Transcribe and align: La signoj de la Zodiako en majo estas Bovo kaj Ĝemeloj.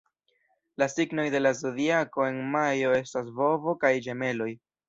La 0.81 0.87
signoj 0.93 1.25
de 1.35 1.41
la 1.43 1.51
Zodiako 1.59 2.27
en 2.31 2.41
majo 2.57 2.97
estas 3.03 3.31
Bovo 3.39 3.79
kaj 3.85 3.97
Ĝemeloj. 4.09 4.53